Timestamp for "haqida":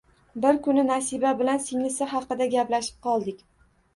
2.13-2.47